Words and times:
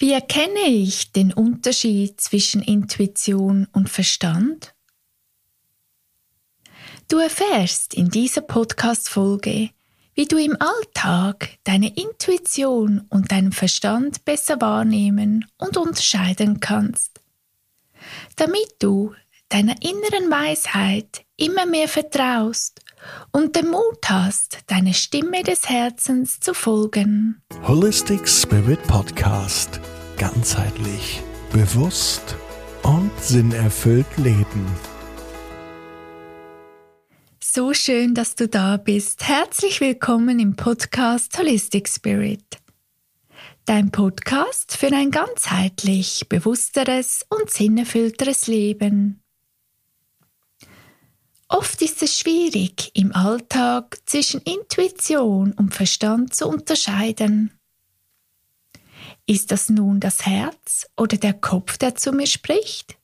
Wie 0.00 0.12
erkenne 0.12 0.68
ich 0.68 1.10
den 1.10 1.32
Unterschied 1.32 2.20
zwischen 2.20 2.62
Intuition 2.62 3.66
und 3.72 3.88
Verstand? 3.88 4.72
Du 7.08 7.18
erfährst 7.18 7.94
in 7.94 8.08
dieser 8.08 8.42
Podcast-Folge, 8.42 9.70
wie 10.14 10.26
du 10.26 10.36
im 10.36 10.56
Alltag 10.60 11.58
deine 11.64 11.88
Intuition 11.96 13.06
und 13.08 13.32
deinen 13.32 13.50
Verstand 13.50 14.24
besser 14.24 14.60
wahrnehmen 14.60 15.44
und 15.56 15.76
unterscheiden 15.76 16.60
kannst, 16.60 17.20
damit 18.36 18.76
du 18.78 19.16
deiner 19.48 19.74
inneren 19.82 20.30
Weisheit 20.30 21.24
immer 21.36 21.66
mehr 21.66 21.88
vertraust 21.88 22.80
und 23.32 23.56
den 23.56 23.70
Mut 23.70 24.08
hast, 24.08 24.58
deine 24.66 24.94
Stimme 24.94 25.42
des 25.42 25.68
Herzens 25.68 26.40
zu 26.40 26.54
folgen. 26.54 27.42
Holistic 27.66 28.28
Spirit 28.28 28.82
Podcast. 28.84 29.80
Ganzheitlich, 30.16 31.22
bewusst 31.52 32.36
und 32.82 33.10
sinnerfüllt 33.20 34.16
leben. 34.16 34.66
So 37.40 37.72
schön, 37.72 38.14
dass 38.14 38.34
du 38.34 38.48
da 38.48 38.76
bist. 38.76 39.26
Herzlich 39.26 39.80
willkommen 39.80 40.38
im 40.38 40.54
Podcast 40.56 41.38
Holistic 41.38 41.88
Spirit. 41.88 42.58
Dein 43.64 43.90
Podcast 43.90 44.76
für 44.76 44.92
ein 44.92 45.10
ganzheitlich 45.10 46.26
bewussteres 46.28 47.26
und 47.28 47.50
sinnerfüllteres 47.50 48.46
Leben. 48.46 49.22
Oft 51.48 51.80
ist 51.80 52.02
es 52.02 52.18
schwierig, 52.18 52.90
im 52.94 53.14
Alltag 53.14 53.98
zwischen 54.04 54.42
Intuition 54.42 55.52
und 55.52 55.74
Verstand 55.74 56.34
zu 56.34 56.46
unterscheiden. 56.46 57.58
Ist 59.26 59.50
das 59.50 59.70
nun 59.70 59.98
das 59.98 60.26
Herz 60.26 60.86
oder 60.96 61.16
der 61.16 61.32
Kopf, 61.32 61.78
der 61.78 61.94
zu 61.94 62.12
mir 62.12 62.26
spricht? 62.26 62.98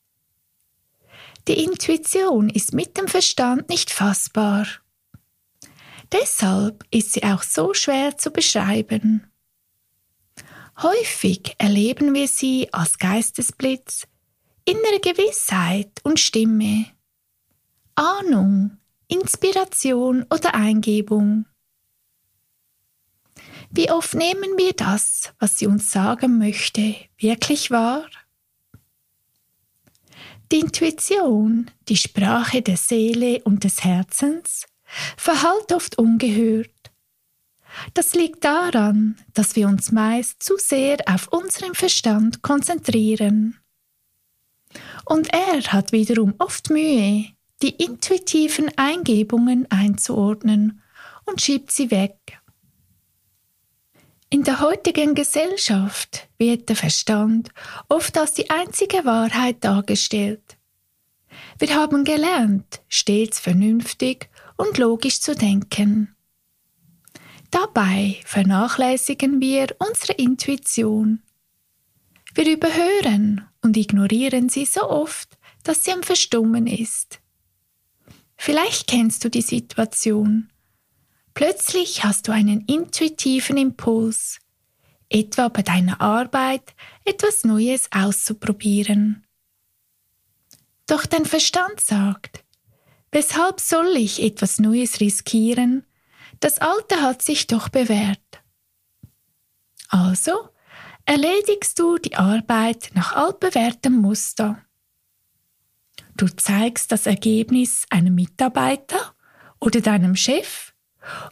Die 1.48 1.64
Intuition 1.64 2.50
ist 2.50 2.74
mit 2.74 2.98
dem 2.98 3.08
Verstand 3.08 3.68
nicht 3.70 3.90
fassbar. 3.90 4.66
Deshalb 6.12 6.84
ist 6.90 7.12
sie 7.12 7.24
auch 7.24 7.42
so 7.42 7.74
schwer 7.74 8.18
zu 8.18 8.30
beschreiben. 8.30 9.30
Häufig 10.82 11.54
erleben 11.58 12.14
wir 12.14 12.28
sie 12.28 12.72
als 12.72 12.98
Geistesblitz, 12.98 14.06
innere 14.64 15.00
Gewissheit 15.00 15.90
und 16.02 16.20
Stimme, 16.20 16.86
Ahnung, 17.94 18.78
Inspiration 19.08 20.24
oder 20.30 20.54
Eingebung. 20.54 21.46
Wie 23.70 23.90
oft 23.90 24.14
nehmen 24.14 24.56
wir 24.56 24.72
das, 24.72 25.32
was 25.38 25.58
sie 25.58 25.66
uns 25.66 25.90
sagen 25.90 26.38
möchte, 26.38 26.96
wirklich 27.18 27.70
wahr? 27.70 28.06
Die 30.52 30.60
Intuition, 30.60 31.70
die 31.88 31.96
Sprache 31.96 32.62
der 32.62 32.76
Seele 32.76 33.42
und 33.44 33.64
des 33.64 33.82
Herzens, 33.82 34.66
verhallt 35.16 35.72
oft 35.72 35.98
ungehört. 35.98 36.70
Das 37.94 38.14
liegt 38.14 38.44
daran, 38.44 39.16
dass 39.32 39.56
wir 39.56 39.66
uns 39.66 39.90
meist 39.90 40.42
zu 40.42 40.56
sehr 40.58 40.98
auf 41.06 41.28
unseren 41.28 41.74
Verstand 41.74 42.42
konzentrieren. 42.42 43.58
Und 45.04 45.32
er 45.32 45.60
hat 45.72 45.92
wiederum 45.92 46.34
oft 46.38 46.70
Mühe, 46.70 47.26
die 47.64 47.82
intuitiven 47.82 48.70
Eingebungen 48.76 49.66
einzuordnen 49.70 50.82
und 51.24 51.40
schiebt 51.40 51.72
sie 51.72 51.90
weg. 51.90 52.38
In 54.28 54.44
der 54.44 54.60
heutigen 54.60 55.14
Gesellschaft 55.14 56.28
wird 56.36 56.68
der 56.68 56.76
Verstand 56.76 57.48
oft 57.88 58.18
als 58.18 58.34
die 58.34 58.50
einzige 58.50 59.06
Wahrheit 59.06 59.64
dargestellt. 59.64 60.58
Wir 61.58 61.74
haben 61.74 62.04
gelernt, 62.04 62.82
stets 62.88 63.40
vernünftig 63.40 64.28
und 64.58 64.76
logisch 64.76 65.22
zu 65.22 65.34
denken. 65.34 66.14
Dabei 67.50 68.20
vernachlässigen 68.26 69.40
wir 69.40 69.74
unsere 69.78 70.12
Intuition. 70.18 71.22
Wir 72.34 72.52
überhören 72.52 73.48
und 73.62 73.74
ignorieren 73.78 74.50
sie 74.50 74.66
so 74.66 74.82
oft, 74.82 75.38
dass 75.62 75.82
sie 75.82 75.92
am 75.92 76.02
Verstummen 76.02 76.66
ist. 76.66 77.20
Vielleicht 78.44 78.88
kennst 78.88 79.24
du 79.24 79.30
die 79.30 79.40
Situation. 79.40 80.52
Plötzlich 81.32 82.04
hast 82.04 82.28
du 82.28 82.32
einen 82.32 82.60
intuitiven 82.66 83.56
Impuls, 83.56 84.38
etwa 85.08 85.48
bei 85.48 85.62
deiner 85.62 86.02
Arbeit 86.02 86.74
etwas 87.06 87.44
Neues 87.44 87.88
auszuprobieren. 87.90 89.26
Doch 90.86 91.06
dein 91.06 91.24
Verstand 91.24 91.80
sagt, 91.80 92.44
weshalb 93.12 93.60
soll 93.60 93.96
ich 93.96 94.22
etwas 94.22 94.58
Neues 94.58 95.00
riskieren? 95.00 95.86
Das 96.40 96.58
Alte 96.58 97.00
hat 97.00 97.22
sich 97.22 97.46
doch 97.46 97.70
bewährt. 97.70 98.42
Also 99.88 100.50
erledigst 101.06 101.78
du 101.78 101.96
die 101.96 102.16
Arbeit 102.16 102.90
nach 102.92 103.16
altbewährtem 103.16 103.94
Muster. 103.94 104.62
Du 106.16 106.26
zeigst 106.28 106.92
das 106.92 107.06
Ergebnis 107.06 107.86
einem 107.90 108.14
Mitarbeiter 108.14 109.14
oder 109.60 109.80
deinem 109.80 110.14
Chef 110.14 110.72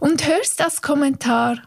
und 0.00 0.26
hörst 0.26 0.60
das 0.60 0.82
Kommentar, 0.82 1.62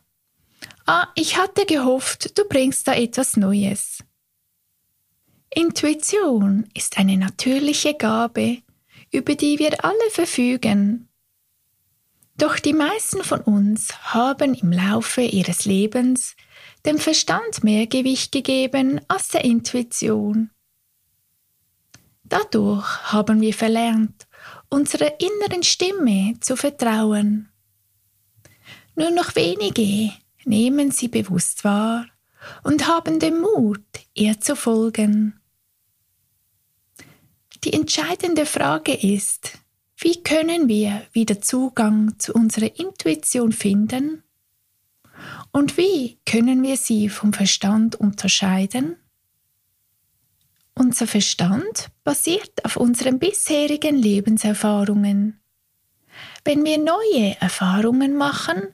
ah, 0.86 1.08
ich 1.16 1.38
hatte 1.38 1.66
gehofft, 1.66 2.38
du 2.38 2.46
bringst 2.48 2.88
da 2.88 2.94
etwas 2.94 3.38
Neues. 3.38 4.00
Intuition 5.50 6.68
ist 6.74 6.98
eine 6.98 7.18
natürliche 7.18 7.94
Gabe, 7.94 8.62
über 9.12 9.36
die 9.36 9.60
wir 9.60 9.86
alle 9.86 10.10
verfügen. 10.12 11.08
Doch 12.38 12.60
die 12.60 12.74
meisten 12.74 13.24
von 13.24 13.40
uns 13.40 14.14
haben 14.14 14.54
im 14.54 14.74
Laufe 14.74 15.22
ihres 15.22 15.64
Lebens 15.64 16.36
dem 16.86 16.98
Verstand 16.98 17.64
mehr 17.64 17.88
Gewicht 17.88 18.34
gegeben 18.34 19.00
als 19.08 19.30
der 19.30 19.46
Intuition. 19.46 20.52
Dadurch 22.28 22.86
haben 23.12 23.40
wir 23.40 23.54
verlernt, 23.54 24.28
unserer 24.70 25.20
inneren 25.20 25.64
Stimme 25.64 26.36
zu 26.42 26.56
vertrauen. 26.56 27.50
Nur 28.96 29.12
noch 29.12 29.36
wenige 29.36 30.12
nehmen 30.44 30.92
sie 30.92 31.08
bewusst 31.08 31.64
wahr 31.64 32.08
und 32.64 32.88
haben 32.88 33.20
den 33.20 33.40
Mut, 33.42 33.84
ihr 34.14 34.40
zu 34.40 34.56
folgen. 34.56 35.40
Die 37.64 37.74
entscheidende 37.74 38.46
Frage 38.46 38.94
ist, 38.94 39.60
wie 39.98 40.22
können 40.22 40.68
wir 40.68 41.02
wieder 41.14 41.42
Zugang 41.42 42.20
zu 42.20 42.34
unserer 42.34 42.80
Intuition 42.80 43.52
finden? 43.52 44.24
Und 45.52 45.78
wie 45.78 46.20
können 46.26 46.64
wir 46.64 46.78
sie 46.78 47.10
vom 47.10 47.34
Verstand 47.34 47.96
unterscheiden? 47.96 48.98
Unser 50.78 51.08
Verstand 51.08 51.90
basiert 52.04 52.66
auf 52.66 52.76
unseren 52.76 53.18
bisherigen 53.18 53.96
Lebenserfahrungen. 53.96 55.40
Wenn 56.44 56.66
wir 56.66 56.78
neue 56.78 57.40
Erfahrungen 57.40 58.18
machen, 58.18 58.74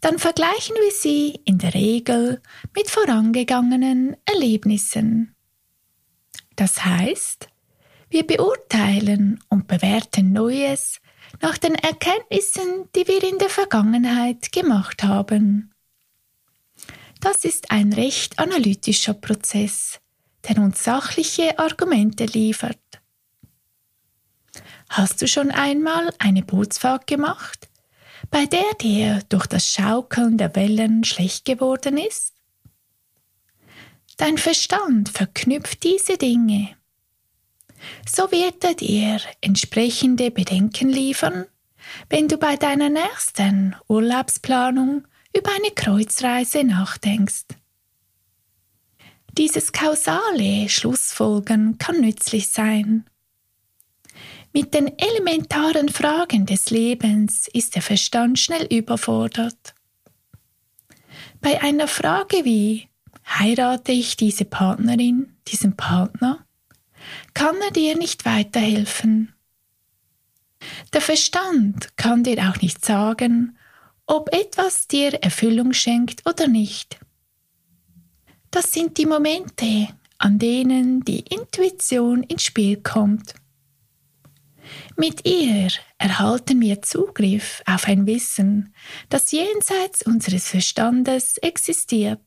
dann 0.00 0.18
vergleichen 0.18 0.76
wir 0.76 0.90
sie 0.90 1.40
in 1.44 1.58
der 1.58 1.74
Regel 1.74 2.42
mit 2.74 2.90
vorangegangenen 2.90 4.16
Erlebnissen. 4.24 5.34
Das 6.56 6.84
heißt, 6.84 7.48
wir 8.10 8.26
beurteilen 8.26 9.42
und 9.48 9.68
bewerten 9.68 10.32
Neues 10.32 11.00
nach 11.40 11.58
den 11.58 11.74
Erkenntnissen, 11.74 12.88
die 12.94 13.06
wir 13.06 13.22
in 13.22 13.38
der 13.38 13.50
Vergangenheit 13.50 14.52
gemacht 14.52 15.02
haben. 15.02 15.72
Das 17.20 17.44
ist 17.44 17.70
ein 17.70 17.92
recht 17.92 18.38
analytischer 18.38 19.14
Prozess, 19.14 20.00
der 20.48 20.58
uns 20.58 20.84
sachliche 20.84 21.58
Argumente 21.58 22.24
liefert. 22.24 22.78
Hast 24.88 25.20
du 25.20 25.26
schon 25.26 25.50
einmal 25.50 26.12
eine 26.18 26.42
Bootsfahrt 26.42 27.06
gemacht, 27.06 27.68
bei 28.30 28.46
der 28.46 28.74
dir 28.80 29.22
durch 29.28 29.46
das 29.46 29.66
Schaukeln 29.66 30.38
der 30.38 30.54
Wellen 30.54 31.04
schlecht 31.04 31.44
geworden 31.44 31.98
ist? 31.98 32.34
Dein 34.16 34.38
Verstand 34.38 35.10
verknüpft 35.10 35.82
diese 35.84 36.16
Dinge. 36.16 36.76
So 38.08 38.30
wird 38.32 38.64
er 38.64 38.74
dir 38.74 39.20
entsprechende 39.40 40.30
Bedenken 40.30 40.88
liefern, 40.88 41.46
wenn 42.08 42.26
du 42.28 42.38
bei 42.38 42.56
deiner 42.56 42.88
nächsten 42.88 43.76
Urlaubsplanung 43.88 45.06
über 45.36 45.50
eine 45.52 45.70
Kreuzreise 45.72 46.64
nachdenkst. 46.64 47.44
Dieses 49.38 49.72
kausale 49.72 50.68
Schlussfolgern 50.68 51.76
kann 51.78 52.00
nützlich 52.00 52.48
sein. 52.48 53.04
Mit 54.52 54.72
den 54.72 54.98
elementaren 54.98 55.90
Fragen 55.90 56.46
des 56.46 56.70
Lebens 56.70 57.46
ist 57.52 57.74
der 57.74 57.82
Verstand 57.82 58.38
schnell 58.38 58.64
überfordert. 58.64 59.74
Bei 61.42 61.60
einer 61.62 61.86
Frage 61.86 62.44
wie 62.44 62.88
heirate 63.26 63.92
ich 63.92 64.16
diese 64.16 64.46
Partnerin, 64.46 65.36
diesen 65.48 65.76
Partner, 65.76 66.46
kann 67.34 67.56
er 67.60 67.70
dir 67.72 67.96
nicht 67.96 68.24
weiterhelfen. 68.24 69.34
Der 70.94 71.02
Verstand 71.02 71.96
kann 71.98 72.24
dir 72.24 72.38
auch 72.48 72.62
nicht 72.62 72.82
sagen, 72.82 73.58
ob 74.06 74.32
etwas 74.32 74.88
dir 74.88 75.12
Erfüllung 75.22 75.74
schenkt 75.74 76.26
oder 76.26 76.48
nicht. 76.48 76.98
Das 78.56 78.72
sind 78.72 78.96
die 78.96 79.04
Momente, 79.04 79.88
an 80.16 80.38
denen 80.38 81.04
die 81.04 81.20
Intuition 81.20 82.22
ins 82.22 82.44
Spiel 82.44 82.82
kommt. 82.82 83.34
Mit 84.96 85.28
ihr 85.28 85.68
erhalten 85.98 86.62
wir 86.62 86.80
Zugriff 86.80 87.62
auf 87.66 87.86
ein 87.86 88.06
Wissen, 88.06 88.74
das 89.10 89.30
jenseits 89.30 90.06
unseres 90.06 90.48
Verstandes 90.48 91.36
existiert. 91.36 92.24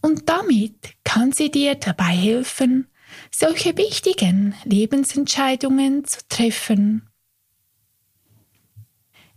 Und 0.00 0.26
damit 0.26 0.94
kann 1.04 1.32
sie 1.32 1.50
dir 1.50 1.74
dabei 1.74 2.16
helfen, 2.16 2.88
solche 3.30 3.76
wichtigen 3.76 4.54
Lebensentscheidungen 4.64 6.06
zu 6.06 6.20
treffen. 6.30 7.10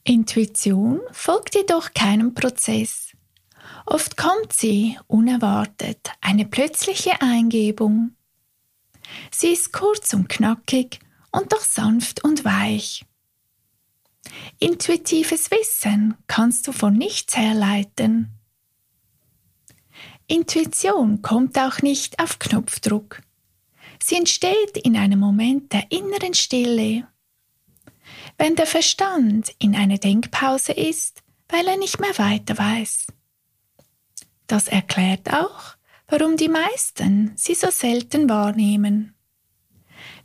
Intuition 0.06 1.02
folgt 1.12 1.56
jedoch 1.56 1.94
keinem 1.94 2.34
Prozess. 2.34 3.07
Oft 3.86 4.18
kommt 4.18 4.54
sie 4.54 4.98
unerwartet, 5.08 6.12
eine 6.22 6.46
plötzliche 6.46 7.22
Eingebung. 7.22 8.12
Sie 9.32 9.48
ist 9.48 9.72
kurz 9.72 10.14
und 10.14 10.28
knackig 10.28 11.00
und 11.32 11.54
doch 11.54 11.62
sanft 11.62 12.24
und 12.24 12.44
weich. 12.44 13.06
Intuitives 14.60 15.52
Wissen 15.52 16.16
kannst 16.28 16.68
du 16.68 16.72
von 16.72 16.94
nichts 16.94 17.38
herleiten. 17.38 18.32
Intuition 20.28 21.22
kommt 21.22 21.58
auch 21.58 21.82
nicht 21.82 22.20
auf 22.20 22.40
Knopfdruck. 22.40 23.22
Sie 24.04 24.16
entsteht 24.16 24.78
in 24.84 24.98
einem 24.98 25.20
Moment 25.20 25.72
der 25.72 25.90
inneren 25.92 26.34
Stille. 26.34 27.08
Wenn 28.38 28.56
der 28.56 28.68
Verstand 28.68 29.56
in 29.60 29.76
einer 29.76 29.98
Denkpause 29.98 30.74
ist, 30.74 31.24
weil 31.50 31.66
er 31.68 31.78
nicht 31.78 32.00
mehr 32.00 32.18
weiter 32.18 32.58
weiß. 32.58 33.08
Das 34.48 34.68
erklärt 34.70 35.32
auch, 35.34 35.76
warum 36.08 36.38
die 36.38 36.50
meisten 36.50 37.34
sie 37.36 37.54
so 37.54 37.70
selten 37.70 38.30
wahrnehmen. 38.30 39.14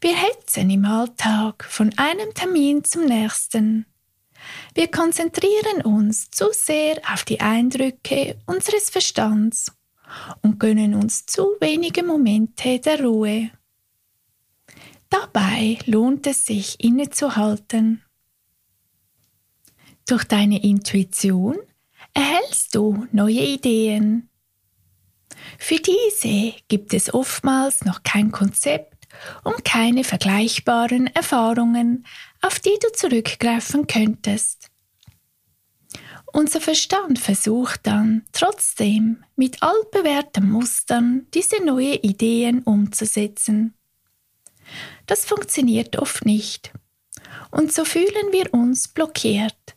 Wir 0.00 0.16
hetzen 0.16 0.70
im 0.70 0.84
Alltag 0.84 1.64
von 1.64 1.92
einem 1.96 2.32
Termin 2.34 2.84
zum 2.84 3.04
nächsten. 3.04 3.86
Wir 4.74 4.88
konzentrieren 4.90 5.82
uns 5.82 6.30
zu 6.30 6.46
sehr 6.52 7.00
auf 7.12 7.24
die 7.24 7.40
Eindrücke 7.40 8.38
unseres 8.46 8.90
Verstands 8.90 9.72
und 10.42 10.58
gönnen 10.58 10.94
uns 10.94 11.26
zu 11.26 11.56
wenige 11.60 12.02
Momente 12.02 12.78
der 12.78 13.02
Ruhe. 13.02 13.50
Dabei 15.08 15.78
lohnt 15.86 16.26
es 16.26 16.46
sich 16.46 16.82
innezuhalten. 16.82 18.02
Durch 20.06 20.24
deine 20.24 20.62
Intuition 20.62 21.56
erhältst 22.14 22.74
du 22.74 23.06
neue 23.12 23.40
Ideen. 23.44 24.28
Für 25.58 25.76
diese 25.76 26.54
gibt 26.68 26.94
es 26.94 27.12
oftmals 27.12 27.84
noch 27.84 28.02
kein 28.02 28.30
Konzept 28.30 29.08
und 29.44 29.64
keine 29.64 30.04
vergleichbaren 30.04 31.06
Erfahrungen, 31.08 32.06
auf 32.40 32.58
die 32.58 32.78
du 32.80 32.92
zurückgreifen 32.92 33.86
könntest. 33.86 34.70
Unser 36.32 36.62
Verstand 36.62 37.18
versucht 37.18 37.86
dann 37.86 38.24
trotzdem 38.32 39.22
mit 39.36 39.62
altbewährten 39.62 40.50
Mustern 40.50 41.26
diese 41.34 41.62
neue 41.62 41.96
Ideen 41.96 42.62
umzusetzen. 42.62 43.74
Das 45.06 45.26
funktioniert 45.26 45.98
oft 45.98 46.24
nicht. 46.24 46.72
Und 47.50 47.72
so 47.72 47.84
fühlen 47.84 48.32
wir 48.32 48.54
uns 48.54 48.88
blockiert. 48.88 49.71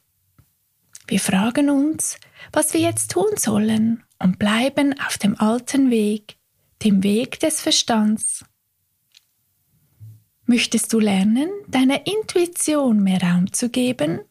Wir 1.08 1.20
fragen 1.20 1.70
uns, 1.70 2.18
was 2.52 2.74
wir 2.74 2.82
jetzt 2.82 3.12
tun 3.12 3.38
sollen 3.38 4.04
und 4.20 4.40
bleiben 4.40 5.00
auf 5.00 5.18
dem 5.18 5.40
alten 5.40 5.92
Weg, 5.92 6.38
dem 6.84 7.04
Weg 7.04 7.40
des 7.40 7.62
Verstands. 7.62 8.44
Möchtest 10.46 10.94
du 10.94 11.00
lernen, 11.00 11.50
deiner 11.68 12.06
Intuition 12.06 13.02
mehr 13.04 13.22
Raum 13.22 13.52
zu 13.52 13.70
geben? 13.70 14.22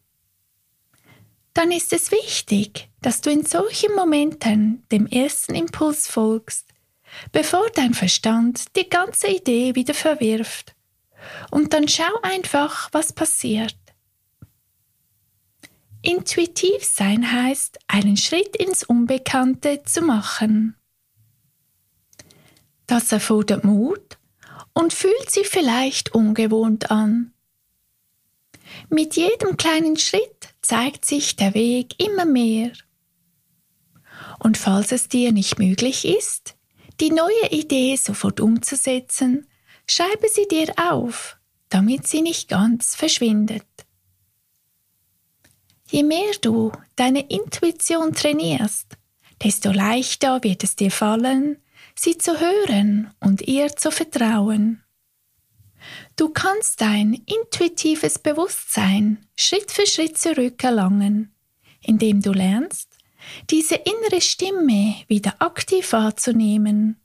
Dann 1.55 1.71
ist 1.71 1.93
es 1.93 2.11
wichtig, 2.11 2.88
dass 3.00 3.21
du 3.21 3.31
in 3.31 3.44
solchen 3.44 3.94
Momenten 3.94 4.85
dem 4.91 5.06
ersten 5.06 5.55
Impuls 5.55 6.09
folgst, 6.09 6.69
bevor 7.31 7.69
dein 7.75 7.94
Verstand 7.94 8.76
die 8.76 8.88
ganze 8.88 9.29
Idee 9.29 9.76
wieder 9.76 9.94
verwirft. 9.94 10.75
Und 11.50 11.73
dann 11.73 11.87
schau 11.87 12.21
einfach, 12.23 12.88
was 12.93 13.12
passiert. 13.12 13.76
Intuitiv 16.04 16.84
sein 16.84 17.32
heißt, 17.32 17.78
einen 17.88 18.18
Schritt 18.18 18.56
ins 18.56 18.82
Unbekannte 18.82 19.82
zu 19.84 20.02
machen. 20.02 20.76
Das 22.86 23.10
erfordert 23.10 23.64
Mut 23.64 24.18
und 24.74 24.92
fühlt 24.92 25.30
sich 25.30 25.48
vielleicht 25.48 26.14
ungewohnt 26.14 26.90
an. 26.90 27.32
Mit 28.90 29.16
jedem 29.16 29.56
kleinen 29.56 29.96
Schritt 29.96 30.48
zeigt 30.60 31.06
sich 31.06 31.36
der 31.36 31.54
Weg 31.54 31.98
immer 31.98 32.26
mehr. 32.26 32.72
Und 34.38 34.58
falls 34.58 34.92
es 34.92 35.08
dir 35.08 35.32
nicht 35.32 35.58
möglich 35.58 36.04
ist, 36.04 36.54
die 37.00 37.12
neue 37.12 37.48
Idee 37.50 37.96
sofort 37.96 38.40
umzusetzen, 38.40 39.46
schreibe 39.86 40.28
sie 40.28 40.46
dir 40.48 40.74
auf, 40.76 41.38
damit 41.70 42.06
sie 42.06 42.20
nicht 42.20 42.50
ganz 42.50 42.94
verschwindet. 42.94 43.64
Je 45.90 46.02
mehr 46.02 46.32
du 46.40 46.72
deine 46.96 47.28
Intuition 47.28 48.12
trainierst, 48.12 48.96
desto 49.42 49.70
leichter 49.70 50.42
wird 50.42 50.64
es 50.64 50.76
dir 50.76 50.90
fallen, 50.90 51.58
sie 51.94 52.19
zu 52.19 52.40
hören 52.40 53.12
und 53.20 53.42
ihr 53.42 53.76
zu 53.76 53.90
vertrauen. 53.90 54.82
Du 56.16 56.31
kannst 56.31 56.81
dein 56.81 57.14
intuitives 57.26 58.19
Bewusstsein 58.19 59.26
Schritt 59.36 59.70
für 59.70 59.86
Schritt 59.86 60.16
zurückerlangen, 60.16 61.34
indem 61.82 62.22
du 62.22 62.32
lernst, 62.32 62.88
diese 63.50 63.75
innere 63.75 64.20
Stimme 64.20 64.96
wieder 65.08 65.34
aktiv 65.40 65.92
wahrzunehmen, 65.92 67.00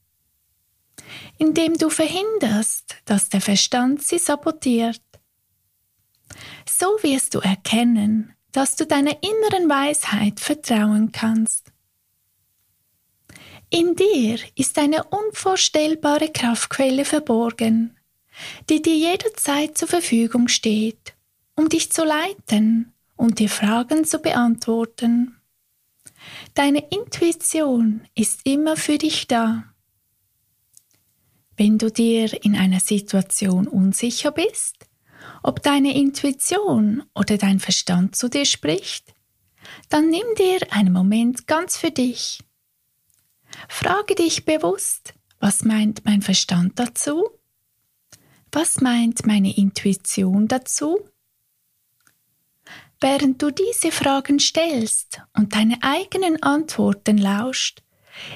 indem 1.38 1.78
du 1.78 1.90
verhinderst, 1.90 2.98
dass 3.06 3.30
der 3.30 3.42
Verstand 3.42 4.04
sie 4.04 4.20
sabotiert. 4.20 5.02
So 6.68 6.86
wirst 7.02 7.36
du 7.36 7.40
erkennen, 7.40 8.36
dass 8.52 8.76
du 8.76 8.86
deiner 8.86 9.16
inneren 9.22 9.70
Weisheit 9.70 10.40
vertrauen 10.40 11.12
kannst. 11.12 11.72
In 13.70 13.96
dir 13.96 14.40
ist 14.56 14.80
eine 14.80 15.04
unvorstellbare 15.04 16.30
Kraftquelle 16.30 17.06
verborgen, 17.06 17.96
die 18.70 18.82
dir 18.82 18.96
jederzeit 18.96 19.78
zur 19.78 19.88
Verfügung 19.88 20.48
steht, 20.48 21.14
um 21.56 21.70
dich 21.70 21.92
zu 21.92 22.04
leiten 22.04 22.94
und 23.16 23.38
dir 23.38 23.50
Fragen 23.50 24.06
zu 24.06 24.20
beantworten. 24.20 25.36
Deine 26.56 26.90
Intuition 26.90 28.02
ist 28.16 28.42
immer 28.46 28.76
für 28.76 28.98
dich 28.98 29.28
da. 29.28 29.66
Wenn 31.56 31.78
du 31.78 31.92
dir 31.92 32.44
in 32.44 32.56
einer 32.56 32.80
Situation 32.80 33.68
unsicher 33.68 34.32
bist, 34.32 34.89
ob 35.44 35.64
deine 35.64 35.96
Intuition 35.96 37.04
oder 37.16 37.38
dein 37.38 37.60
Verstand 37.60 38.16
zu 38.16 38.30
dir 38.30 38.46
spricht, 38.46 39.14
dann 39.90 40.10
nimm 40.10 40.26
dir 40.38 40.60
einen 40.72 40.94
Moment 40.94 41.48
ganz 41.48 41.78
für 41.78 41.92
dich. 41.92 42.40
Frage 43.68 44.16
dich 44.16 44.46
bewusst, 44.46 45.14
was 45.40 45.64
meint 45.64 46.06
mein 46.06 46.22
Verstand 46.22 46.80
dazu? 46.80 47.30
Was 48.52 48.82
meint 48.82 49.26
meine 49.26 49.56
Intuition 49.56 50.48
dazu? 50.48 51.00
Während 53.02 53.42
du 53.42 53.52
diese 53.52 53.92
Fragen 53.92 54.40
stellst 54.40 55.22
und 55.34 55.56
deine 55.56 55.78
eigenen 55.82 56.42
Antworten 56.44 57.18
lauscht, 57.18 57.82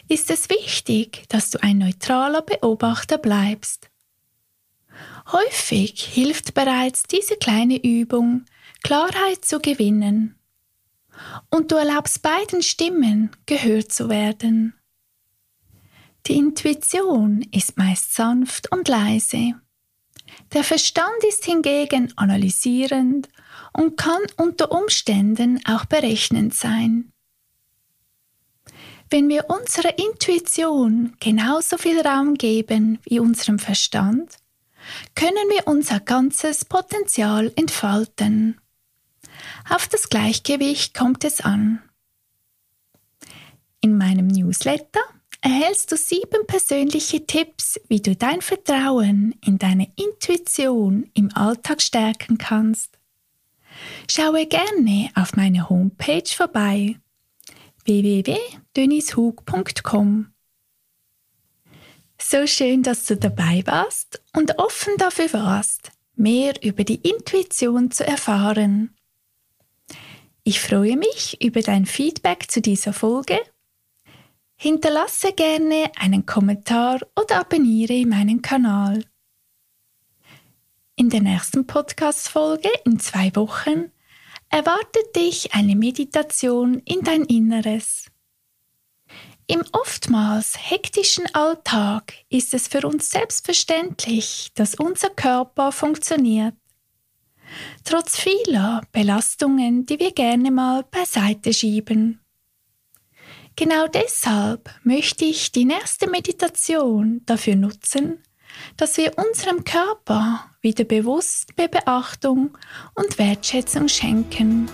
ist 0.07 0.31
es 0.31 0.49
wichtig, 0.49 1.25
dass 1.27 1.49
du 1.49 1.61
ein 1.61 1.79
neutraler 1.79 2.41
Beobachter 2.41 3.17
bleibst 3.17 3.89
Häufig 5.31 6.03
hilft 6.03 6.53
bereits 6.53 7.03
diese 7.03 7.35
kleine 7.35 7.83
Übung, 7.83 8.45
Klarheit 8.83 9.45
zu 9.45 9.59
gewinnen. 9.59 10.39
Und 11.49 11.71
du 11.71 11.75
erlaubst 11.75 12.21
beiden 12.21 12.61
Stimmen 12.61 13.31
gehört 13.45 13.91
zu 13.91 14.09
werden. 14.09 14.73
Die 16.27 16.37
Intuition 16.37 17.45
ist 17.51 17.77
meist 17.77 18.13
sanft 18.13 18.71
und 18.71 18.87
leise. 18.87 19.53
Der 20.53 20.63
Verstand 20.63 21.23
ist 21.27 21.45
hingegen 21.45 22.13
analysierend 22.15 23.29
und 23.73 23.97
kann 23.97 24.21
unter 24.37 24.71
Umständen 24.71 25.59
auch 25.65 25.85
berechnend 25.85 26.53
sein. 26.53 27.11
Wenn 29.09 29.29
wir 29.29 29.49
unserer 29.49 29.97
Intuition 29.99 31.15
genauso 31.19 31.77
viel 31.77 31.99
Raum 32.01 32.35
geben 32.35 32.99
wie 33.03 33.19
unserem 33.19 33.59
Verstand, 33.59 34.37
können 35.15 35.49
wir 35.49 35.67
unser 35.67 35.99
ganzes 35.99 36.65
Potenzial 36.65 37.51
entfalten. 37.55 38.59
Auf 39.69 39.87
das 39.87 40.09
Gleichgewicht 40.09 40.93
kommt 40.93 41.23
es 41.23 41.41
an. 41.41 41.81
In 43.81 43.97
meinem 43.97 44.27
Newsletter 44.27 45.01
erhältst 45.41 45.91
du 45.91 45.97
sieben 45.97 46.45
persönliche 46.47 47.25
Tipps, 47.25 47.79
wie 47.89 48.01
du 48.01 48.15
dein 48.15 48.41
Vertrauen 48.41 49.35
in 49.45 49.57
deine 49.57 49.91
Intuition 49.97 51.09
im 51.13 51.35
Alltag 51.35 51.81
stärken 51.81 52.37
kannst. 52.37 52.97
Schaue 54.09 54.45
gerne 54.45 55.09
auf 55.15 55.35
meine 55.35 55.69
Homepage 55.69 56.23
vorbei 56.25 56.97
www.dönishug.com. 57.85 60.32
So 62.25 62.47
schön, 62.47 62.83
dass 62.83 63.05
du 63.05 63.17
dabei 63.17 63.63
warst 63.65 64.23
und 64.33 64.57
offen 64.57 64.93
dafür 64.97 65.33
warst, 65.33 65.91
mehr 66.15 66.53
über 66.63 66.85
die 66.85 66.95
Intuition 67.07 67.91
zu 67.91 68.07
erfahren. 68.07 68.95
Ich 70.45 70.61
freue 70.61 70.95
mich 70.95 71.41
über 71.43 71.61
dein 71.61 71.85
Feedback 71.85 72.49
zu 72.49 72.61
dieser 72.61 72.93
Folge. 72.93 73.37
Hinterlasse 74.55 75.33
gerne 75.33 75.91
einen 75.97 76.25
Kommentar 76.25 77.01
oder 77.21 77.41
abonniere 77.41 78.05
meinen 78.05 78.41
Kanal. 78.41 79.03
In 80.95 81.09
der 81.09 81.21
nächsten 81.21 81.67
Podcast-Folge 81.67 82.69
in 82.85 83.01
zwei 83.01 83.35
Wochen 83.35 83.91
erwartet 84.49 85.13
dich 85.17 85.53
eine 85.53 85.75
Meditation 85.75 86.79
in 86.85 87.01
dein 87.01 87.25
Inneres. 87.25 88.12
Im 89.47 89.61
oftmals 89.73 90.55
hektischen 90.57 91.25
Alltag 91.33 92.13
ist 92.29 92.53
es 92.53 92.67
für 92.67 92.87
uns 92.87 93.09
selbstverständlich, 93.09 94.51
dass 94.55 94.75
unser 94.75 95.09
Körper 95.09 95.71
funktioniert. 95.71 96.55
Trotz 97.83 98.17
vieler 98.17 98.81
Belastungen, 98.91 99.85
die 99.85 99.99
wir 99.99 100.11
gerne 100.11 100.49
mal 100.49 100.83
beiseite 100.83 101.53
schieben. 101.53 102.19
Genau 103.55 103.87
deshalb 103.87 104.69
möchte 104.83 105.25
ich 105.25 105.51
die 105.51 105.65
nächste 105.65 106.09
Meditation 106.09 107.21
dafür 107.25 107.55
nutzen, 107.55 108.23
dass 108.77 108.97
wir 108.97 109.11
unserem 109.17 109.63
Körper 109.63 110.49
wieder 110.61 110.85
bewusst 110.85 111.55
Beachtung 111.55 112.57
und 112.95 113.19
Wertschätzung 113.19 113.87
schenken. 113.89 114.69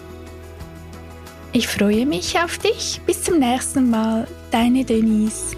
Ich 1.52 1.68
freue 1.68 2.06
mich 2.06 2.38
auf 2.40 2.60
dich. 2.60 3.02
Bis 3.06 3.24
zum 3.24 3.40
nächsten 3.40 3.90
Mal. 3.90 4.28
Deine 4.52 4.84
Denise. 4.84 5.56